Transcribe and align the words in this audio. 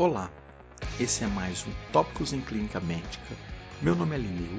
Olá, 0.00 0.32
esse 0.98 1.24
é 1.24 1.26
mais 1.26 1.66
um 1.66 1.92
Tópicos 1.92 2.32
em 2.32 2.40
Clínica 2.40 2.80
Médica. 2.80 3.36
Meu 3.82 3.94
nome 3.94 4.14
é 4.14 4.18
Lineu 4.18 4.58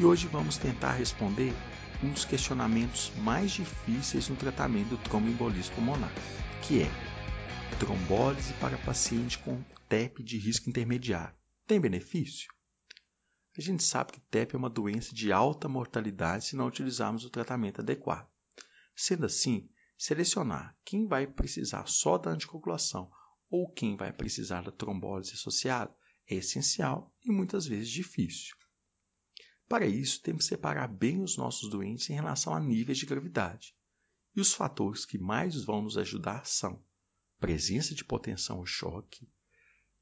e 0.00 0.04
hoje 0.04 0.26
vamos 0.26 0.58
tentar 0.58 0.94
responder 0.94 1.52
um 2.02 2.10
dos 2.10 2.24
questionamentos 2.24 3.12
mais 3.18 3.52
difíceis 3.52 4.28
no 4.28 4.34
tratamento 4.34 4.88
do 4.88 4.98
tromboembolismo 4.98 5.76
pulmonar, 5.76 6.12
que 6.62 6.82
é 6.82 6.90
trombólise 7.78 8.52
para 8.54 8.76
paciente 8.78 9.38
com 9.38 9.62
TEP 9.88 10.24
de 10.24 10.36
risco 10.38 10.68
intermediário. 10.68 11.36
Tem 11.68 11.80
benefício? 11.80 12.52
A 13.56 13.60
gente 13.60 13.84
sabe 13.84 14.10
que 14.10 14.20
TEP 14.22 14.56
é 14.56 14.58
uma 14.58 14.68
doença 14.68 15.14
de 15.14 15.30
alta 15.30 15.68
mortalidade 15.68 16.46
se 16.46 16.56
não 16.56 16.66
utilizarmos 16.66 17.24
o 17.24 17.30
tratamento 17.30 17.80
adequado. 17.80 18.28
Sendo 18.96 19.24
assim, 19.24 19.70
selecionar 19.96 20.76
quem 20.84 21.06
vai 21.06 21.28
precisar 21.28 21.86
só 21.86 22.18
da 22.18 22.32
anticoagulação 22.32 23.08
ou 23.50 23.68
quem 23.70 23.96
vai 23.96 24.12
precisar 24.12 24.62
da 24.62 24.70
trombólise 24.70 25.34
associada 25.34 25.94
é 26.26 26.36
essencial 26.36 27.12
e 27.24 27.30
muitas 27.32 27.66
vezes 27.66 27.88
difícil. 27.90 28.56
Para 29.68 29.86
isso, 29.86 30.22
temos 30.22 30.44
que 30.44 30.48
separar 30.48 30.88
bem 30.88 31.22
os 31.22 31.36
nossos 31.36 31.68
doentes 31.68 32.08
em 32.08 32.14
relação 32.14 32.54
a 32.54 32.60
níveis 32.60 32.98
de 32.98 33.06
gravidade. 33.06 33.74
E 34.34 34.40
os 34.40 34.54
fatores 34.54 35.04
que 35.04 35.18
mais 35.18 35.64
vão 35.64 35.82
nos 35.82 35.96
ajudar 35.96 36.46
são 36.46 36.82
presença 37.38 37.94
de 37.94 38.02
hipotensão 38.02 38.58
ou 38.58 38.66
choque, 38.66 39.28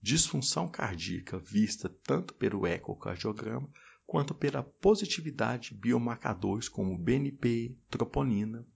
disfunção 0.00 0.70
cardíaca 0.70 1.38
vista 1.38 1.88
tanto 1.88 2.34
pelo 2.34 2.66
ecocardiograma 2.66 3.70
quanto 4.06 4.34
pela 4.34 4.62
positividade 4.62 5.70
de 5.70 5.74
biomarcadores 5.74 6.68
como 6.68 6.98
BNP, 6.98 7.76
troponina, 7.90 8.66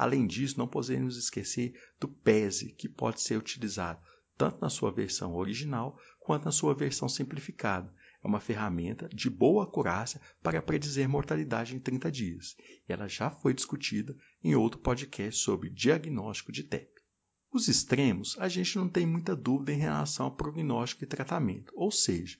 Além 0.00 0.26
disso, 0.26 0.56
não 0.56 0.66
podemos 0.66 1.18
esquecer 1.18 1.78
do 2.00 2.08
PESE, 2.08 2.72
que 2.72 2.88
pode 2.88 3.20
ser 3.20 3.36
utilizado 3.36 4.00
tanto 4.34 4.58
na 4.58 4.70
sua 4.70 4.90
versão 4.90 5.34
original 5.34 6.00
quanto 6.18 6.46
na 6.46 6.50
sua 6.50 6.74
versão 6.74 7.06
simplificada. 7.06 7.94
É 8.24 8.26
uma 8.26 8.40
ferramenta 8.40 9.10
de 9.10 9.28
boa 9.28 9.64
acurácia 9.64 10.18
para 10.42 10.62
predizer 10.62 11.06
mortalidade 11.06 11.76
em 11.76 11.78
30 11.78 12.10
dias. 12.10 12.56
Ela 12.88 13.08
já 13.08 13.30
foi 13.30 13.52
discutida 13.52 14.16
em 14.42 14.54
outro 14.54 14.80
podcast 14.80 15.38
sobre 15.38 15.68
diagnóstico 15.68 16.50
de 16.50 16.62
TEP. 16.62 16.90
Os 17.52 17.68
extremos, 17.68 18.38
a 18.38 18.48
gente 18.48 18.78
não 18.78 18.88
tem 18.88 19.04
muita 19.04 19.36
dúvida 19.36 19.74
em 19.74 19.80
relação 19.80 20.24
ao 20.24 20.34
prognóstico 20.34 21.04
e 21.04 21.08
tratamento, 21.08 21.74
ou 21.76 21.90
seja, 21.90 22.38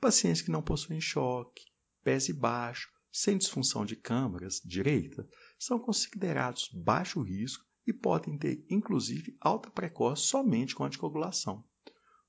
pacientes 0.00 0.40
que 0.40 0.50
não 0.50 0.62
possuem 0.62 0.98
choque, 0.98 1.66
PESE 2.02 2.32
baixo, 2.32 2.88
sem 3.12 3.36
disfunção 3.36 3.84
de 3.84 3.94
câmaras 3.94 4.62
direita 4.64 5.28
são 5.58 5.78
considerados 5.78 6.70
baixo 6.72 7.20
risco 7.20 7.62
e 7.86 7.92
podem 7.92 8.38
ter, 8.38 8.64
inclusive, 8.70 9.36
alta 9.38 9.70
precoce 9.70 10.22
somente 10.22 10.74
com 10.74 10.84
anticoagulação. 10.84 11.62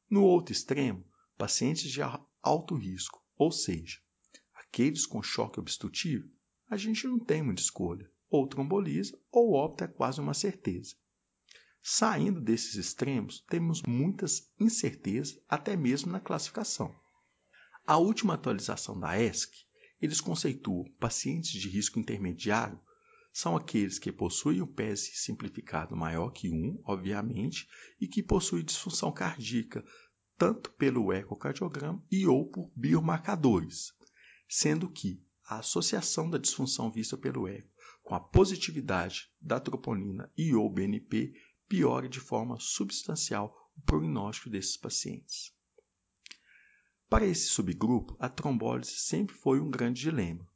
No 0.09 0.23
outro 0.23 0.51
extremo, 0.51 1.05
pacientes 1.37 1.89
de 1.89 2.01
alto 2.41 2.75
risco, 2.75 3.23
ou 3.37 3.51
seja, 3.51 3.99
aqueles 4.53 5.05
com 5.05 5.23
choque 5.23 5.59
obstrutivo, 5.59 6.29
a 6.69 6.75
gente 6.75 7.07
não 7.07 7.17
tem 7.17 7.41
muita 7.41 7.61
escolha, 7.61 8.11
ou 8.29 8.47
tromboliza 8.47 9.17
ou 9.31 9.53
opta 9.53 9.85
é 9.85 9.87
quase 9.87 10.19
uma 10.19 10.33
certeza. 10.33 10.95
Saindo 11.81 12.41
desses 12.41 12.75
extremos, 12.75 13.41
temos 13.47 13.81
muitas 13.83 14.51
incertezas 14.59 15.39
até 15.47 15.75
mesmo 15.75 16.11
na 16.11 16.19
classificação. 16.19 16.93
A 17.85 17.97
última 17.97 18.33
atualização 18.33 18.99
da 18.99 19.21
ESC 19.21 19.51
eles 20.03 20.19
conceituam 20.19 20.83
pacientes 20.99 21.51
de 21.51 21.69
risco 21.69 21.97
intermediário 21.97 22.77
são 23.31 23.55
aqueles 23.55 23.97
que 23.97 24.11
possuem 24.11 24.61
o 24.61 24.67
PES 24.67 25.11
simplificado 25.15 25.95
maior 25.95 26.29
que 26.29 26.49
1, 26.49 26.81
obviamente, 26.83 27.69
e 28.01 28.05
que 28.05 28.21
possuem 28.21 28.65
disfunção 28.65 29.13
cardíaca, 29.13 29.81
tanto 30.37 30.73
pelo 30.73 31.13
ecocardiograma 31.13 32.03
e 32.11 32.27
ou 32.27 32.51
por 32.51 32.69
biomarcadores, 32.75 33.93
sendo 34.49 34.91
que 34.91 35.23
a 35.45 35.59
associação 35.59 36.29
da 36.29 36.37
disfunção 36.37 36.91
vista 36.91 37.17
pelo 37.17 37.47
eco 37.47 37.71
com 38.03 38.13
a 38.13 38.19
positividade 38.19 39.31
da 39.39 39.57
troponina 39.57 40.29
e 40.37 40.53
ou 40.53 40.69
BNP 40.69 41.33
piora 41.65 42.09
de 42.09 42.19
forma 42.19 42.57
substancial 42.59 43.55
o 43.77 43.81
prognóstico 43.83 44.49
desses 44.49 44.75
pacientes. 44.75 45.53
Para 47.13 47.27
esse 47.27 47.45
subgrupo, 47.45 48.17
a 48.19 48.27
trombólise 48.27 48.95
sempre 48.95 49.35
foi 49.35 49.59
um 49.59 49.69
grande 49.69 50.01
dilema. 50.01 50.49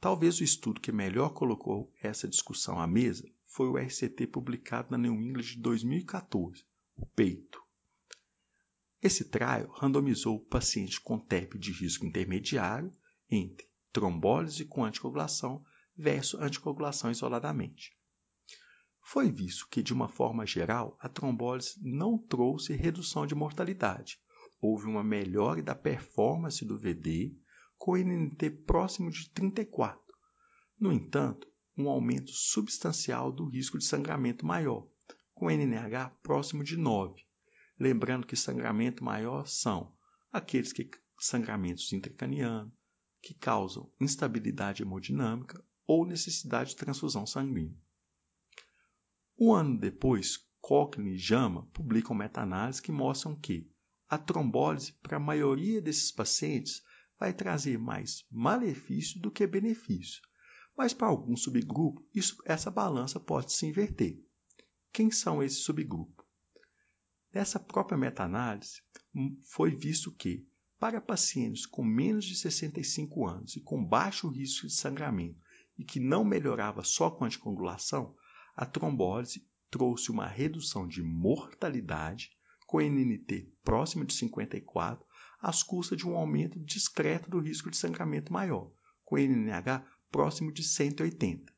Talvez 0.00 0.40
o 0.40 0.42
estudo 0.42 0.80
que 0.80 0.90
melhor 0.90 1.34
colocou 1.34 1.92
essa 2.02 2.26
discussão 2.26 2.80
à 2.80 2.86
mesa 2.86 3.30
foi 3.44 3.68
o 3.68 3.76
RCT 3.76 4.28
publicado 4.28 4.88
na 4.90 4.96
New 4.96 5.12
England 5.12 5.42
de 5.42 5.58
2014, 5.58 6.64
o 6.96 7.04
PEITO. 7.04 7.62
Esse 9.02 9.26
trial 9.26 9.70
randomizou 9.72 10.40
pacientes 10.40 10.96
com 10.96 11.18
TEP 11.18 11.58
de 11.58 11.72
risco 11.72 12.06
intermediário 12.06 12.90
entre 13.30 13.68
trombólise 13.92 14.64
com 14.64 14.86
anticoagulação 14.86 15.62
versus 15.94 16.40
anticoagulação 16.40 17.10
isoladamente. 17.10 17.94
Foi 19.02 19.30
visto 19.30 19.68
que, 19.68 19.82
de 19.82 19.92
uma 19.92 20.08
forma 20.08 20.46
geral, 20.46 20.96
a 20.98 21.06
trombólise 21.10 21.78
não 21.82 22.16
trouxe 22.16 22.72
redução 22.72 23.26
de 23.26 23.34
mortalidade, 23.34 24.18
houve 24.62 24.86
uma 24.86 25.02
melhora 25.02 25.60
da 25.60 25.74
performance 25.74 26.64
do 26.64 26.78
VD 26.78 27.36
com 27.76 27.96
NNT 27.96 28.48
próximo 28.64 29.10
de 29.10 29.28
34. 29.30 30.00
No 30.78 30.92
entanto, 30.92 31.48
um 31.76 31.88
aumento 31.88 32.30
substancial 32.30 33.32
do 33.32 33.48
risco 33.48 33.76
de 33.76 33.84
sangramento 33.84 34.46
maior, 34.46 34.86
com 35.34 35.50
NNH 35.50 36.10
próximo 36.22 36.62
de 36.62 36.76
9. 36.76 37.20
Lembrando 37.76 38.24
que 38.24 38.36
sangramento 38.36 39.02
maior 39.02 39.48
são 39.48 39.92
aqueles 40.30 40.72
que 40.72 40.88
sangramentos 41.18 41.92
intracranianos, 41.92 42.72
que 43.20 43.34
causam 43.34 43.92
instabilidade 44.00 44.82
hemodinâmica 44.82 45.60
ou 45.86 46.06
necessidade 46.06 46.70
de 46.70 46.76
transfusão 46.76 47.26
sanguínea. 47.26 47.76
Um 49.36 49.52
ano 49.52 49.76
depois, 49.76 50.38
Cochrane 50.60 51.14
e 51.14 51.18
Jama 51.18 51.66
publicam 51.72 52.14
meta-análise 52.14 52.80
que 52.80 52.92
mostram 52.92 53.34
que 53.34 53.68
a 54.12 54.18
trombólise, 54.18 54.92
para 55.02 55.16
a 55.16 55.18
maioria 55.18 55.80
desses 55.80 56.12
pacientes, 56.12 56.82
vai 57.18 57.32
trazer 57.32 57.78
mais 57.78 58.26
malefício 58.30 59.18
do 59.18 59.30
que 59.30 59.46
benefício. 59.46 60.20
Mas 60.76 60.92
para 60.92 61.06
algum 61.06 61.34
subgrupo, 61.34 62.06
isso, 62.14 62.36
essa 62.44 62.70
balança 62.70 63.18
pode 63.18 63.54
se 63.54 63.64
inverter. 63.64 64.22
Quem 64.92 65.10
são 65.10 65.42
esses 65.42 65.60
subgrupos? 65.60 66.26
Nessa 67.32 67.58
própria 67.58 67.96
meta-análise, 67.96 68.82
hum, 69.14 69.40
foi 69.44 69.74
visto 69.74 70.12
que, 70.12 70.46
para 70.78 71.00
pacientes 71.00 71.64
com 71.64 71.82
menos 71.82 72.26
de 72.26 72.36
65 72.36 73.26
anos 73.26 73.56
e 73.56 73.62
com 73.62 73.82
baixo 73.82 74.28
risco 74.28 74.66
de 74.66 74.74
sangramento 74.74 75.40
e 75.78 75.84
que 75.84 75.98
não 75.98 76.22
melhorava 76.22 76.84
só 76.84 77.10
com 77.10 77.24
anticoagulação, 77.24 78.14
a 78.54 78.66
trombólise 78.66 79.48
trouxe 79.70 80.10
uma 80.10 80.26
redução 80.26 80.86
de 80.86 81.02
mortalidade 81.02 82.30
com 82.72 82.80
NNT 82.80 83.52
próximo 83.62 84.02
de 84.02 84.14
54, 84.14 85.04
às 85.42 85.62
custas 85.62 85.98
de 85.98 86.08
um 86.08 86.16
aumento 86.16 86.58
discreto 86.58 87.28
do 87.28 87.38
risco 87.38 87.70
de 87.70 87.76
sangramento 87.76 88.32
maior, 88.32 88.72
com 89.04 89.18
NNH 89.18 89.84
próximo 90.10 90.50
de 90.50 90.62
180. 90.64 91.52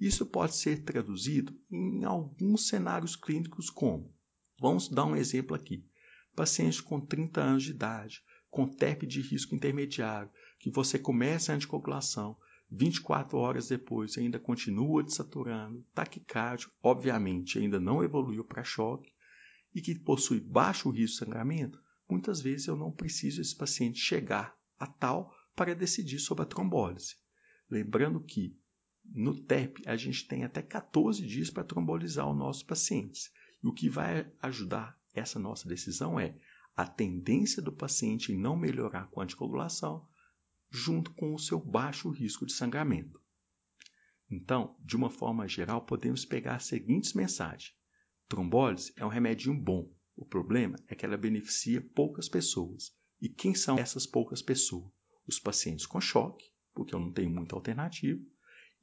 Isso 0.00 0.26
pode 0.26 0.56
ser 0.56 0.82
traduzido 0.82 1.56
em 1.70 2.02
alguns 2.02 2.66
cenários 2.66 3.14
clínicos 3.14 3.70
como, 3.70 4.12
vamos 4.60 4.88
dar 4.88 5.04
um 5.04 5.14
exemplo 5.14 5.54
aqui, 5.54 5.86
paciente 6.34 6.82
com 6.82 7.00
30 7.00 7.40
anos 7.40 7.62
de 7.62 7.70
idade, 7.70 8.20
com 8.50 8.66
TEP 8.66 9.06
de 9.06 9.20
risco 9.20 9.54
intermediário, 9.54 10.32
que 10.58 10.68
você 10.68 10.98
começa 10.98 11.52
a 11.52 11.54
anticoagulação, 11.54 12.36
24 12.68 13.38
horas 13.38 13.68
depois 13.68 14.18
ainda 14.18 14.40
continua 14.40 15.04
desaturando, 15.04 15.86
taquicárdio, 15.94 16.72
obviamente 16.82 17.56
ainda 17.56 17.78
não 17.78 18.02
evoluiu 18.02 18.44
para 18.44 18.64
choque, 18.64 19.12
e 19.74 19.80
que 19.80 19.98
possui 19.98 20.40
baixo 20.40 20.90
risco 20.90 21.24
de 21.24 21.24
sangramento, 21.24 21.82
muitas 22.08 22.40
vezes 22.40 22.66
eu 22.66 22.76
não 22.76 22.90
preciso 22.90 23.40
esse 23.40 23.56
paciente 23.56 23.98
chegar 23.98 24.56
a 24.78 24.86
tal 24.86 25.34
para 25.54 25.74
decidir 25.74 26.18
sobre 26.18 26.42
a 26.42 26.46
trombólise. 26.46 27.16
Lembrando 27.70 28.20
que 28.20 28.58
no 29.04 29.34
TEP 29.34 29.82
a 29.86 29.96
gente 29.96 30.26
tem 30.26 30.44
até 30.44 30.62
14 30.62 31.26
dias 31.26 31.50
para 31.50 31.64
trombolizar 31.64 32.28
os 32.28 32.36
nossos 32.36 32.62
pacientes. 32.62 33.30
E 33.62 33.66
o 33.66 33.72
que 33.72 33.88
vai 33.88 34.30
ajudar 34.40 34.98
essa 35.12 35.38
nossa 35.38 35.68
decisão 35.68 36.18
é 36.18 36.38
a 36.76 36.86
tendência 36.86 37.62
do 37.62 37.72
paciente 37.72 38.32
em 38.32 38.38
não 38.38 38.56
melhorar 38.56 39.08
com 39.10 39.20
a 39.20 39.24
anticoagulação 39.24 40.06
junto 40.70 41.12
com 41.12 41.34
o 41.34 41.38
seu 41.38 41.58
baixo 41.58 42.08
risco 42.10 42.46
de 42.46 42.52
sangramento. 42.52 43.20
Então, 44.30 44.76
de 44.84 44.96
uma 44.96 45.10
forma 45.10 45.48
geral, 45.48 45.84
podemos 45.84 46.24
pegar 46.24 46.56
as 46.56 46.66
seguintes 46.66 47.12
mensagens. 47.12 47.74
Trombólise 48.30 48.92
é 48.96 49.04
um 49.04 49.08
remédio 49.08 49.52
bom. 49.52 49.92
O 50.16 50.24
problema 50.24 50.78
é 50.86 50.94
que 50.94 51.04
ela 51.04 51.16
beneficia 51.16 51.80
poucas 51.80 52.28
pessoas. 52.28 52.92
E 53.20 53.28
quem 53.28 53.56
são 53.56 53.76
essas 53.76 54.06
poucas 54.06 54.40
pessoas? 54.40 54.88
Os 55.26 55.40
pacientes 55.40 55.84
com 55.84 56.00
choque, 56.00 56.44
porque 56.72 56.94
eu 56.94 57.00
não 57.00 57.12
tenho 57.12 57.28
muita 57.28 57.56
alternativa, 57.56 58.20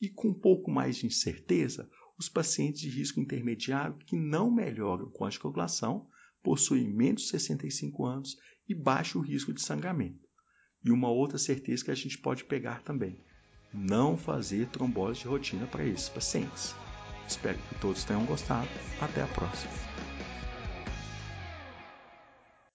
e 0.01 0.09
com 0.09 0.27
um 0.27 0.33
pouco 0.33 0.69
mais 0.69 0.97
de 0.97 1.05
incerteza, 1.05 1.89
os 2.19 2.27
pacientes 2.27 2.81
de 2.81 2.89
risco 2.89 3.21
intermediário 3.21 3.95
que 3.99 4.17
não 4.17 4.51
melhoram 4.51 5.09
com 5.11 5.23
anticoagulação, 5.23 6.09
possui 6.43 6.85
menos 6.85 7.21
de 7.21 7.29
65 7.29 8.05
anos 8.05 8.37
e 8.67 8.75
baixo 8.75 9.21
risco 9.21 9.53
de 9.53 9.61
sangramento. 9.61 10.27
E 10.83 10.91
uma 10.91 11.09
outra 11.09 11.37
certeza 11.37 11.85
que 11.85 11.91
a 11.91 11.95
gente 11.95 12.17
pode 12.17 12.43
pegar 12.43 12.83
também: 12.83 13.23
não 13.73 14.17
fazer 14.17 14.67
trombose 14.67 15.21
de 15.21 15.27
rotina 15.27 15.65
para 15.67 15.85
esses 15.85 16.09
pacientes. 16.09 16.75
Espero 17.27 17.57
que 17.57 17.75
todos 17.81 18.03
tenham 18.05 18.25
gostado. 18.25 18.69
Até 19.01 19.21
a 19.21 19.27
próxima. 19.27 19.73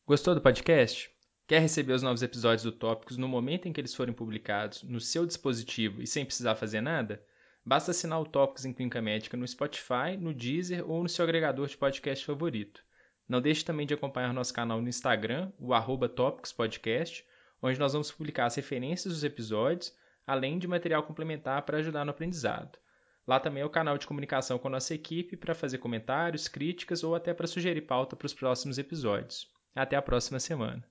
Gostou 0.07 0.35
do 0.35 0.41
podcast? 0.41 1.11
Quer 1.49 1.61
receber 1.61 1.95
os 1.95 2.03
novos 2.03 2.23
episódios 2.23 2.63
do 2.63 2.73
Tópicos 2.73 3.17
no 3.17 3.27
momento 3.27 3.67
em 3.67 3.73
que 3.73 3.81
eles 3.81 3.95
forem 3.95 4.15
publicados, 4.15 4.83
no 4.83 5.01
seu 5.01 5.27
dispositivo 5.27 6.03
e 6.03 6.07
sem 6.07 6.25
precisar 6.25 6.55
fazer 6.55 6.81
nada? 6.81 7.25
Basta 7.65 7.93
assinar 7.93 8.21
o 8.21 8.27
Tópicos 8.27 8.65
em 8.65 8.73
Clínica 8.73 9.01
Médica 9.01 9.37
no 9.37 9.47
Spotify, 9.47 10.17
no 10.19 10.35
Deezer 10.35 10.89
ou 10.89 11.03
no 11.03 11.09
seu 11.09 11.25
agregador 11.25 11.67
de 11.67 11.77
podcast 11.77 12.25
favorito. 12.25 12.85
Não 13.29 13.41
deixe 13.41 13.65
também 13.65 13.87
de 13.87 13.95
acompanhar 13.95 14.35
nosso 14.35 14.53
canal 14.53 14.83
no 14.83 14.89
Instagram, 14.89 15.51
o 15.59 15.73
arroba 15.73 16.13
Podcast, 16.57 17.25
onde 17.63 17.79
nós 17.79 17.93
vamos 17.93 18.11
publicar 18.11 18.47
as 18.47 18.57
referências 18.57 19.15
dos 19.15 19.25
episódios, 19.25 19.97
além 20.27 20.59
de 20.59 20.69
material 20.69 21.05
complementar 21.05 21.63
para 21.63 21.79
ajudar 21.79 22.05
no 22.05 22.11
aprendizado. 22.11 22.82
Lá 23.27 23.39
também 23.39 23.63
é 23.63 23.67
o 23.67 23.71
canal 23.71 23.97
de 23.97 24.07
comunicação 24.07 24.59
com 24.59 24.69
a 24.69 24.73
nossa 24.73 24.95
equipe 24.95 25.37
para 25.37 25.55
fazer 25.55 25.79
comentários, 25.79 26.49
críticas 26.49 27.05
ou 27.05 27.15
até 27.15 27.33
para 27.33 27.47
sugerir 27.47 27.83
pauta 27.83 28.17
para 28.17 28.27
os 28.27 28.35
próximos 28.35 28.79
episódios. 28.79 29.47
Até 29.75 29.97
a 29.97 30.03
próxima 30.03 30.41
semana. 30.41 30.85